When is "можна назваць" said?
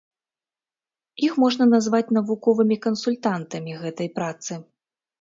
1.43-2.13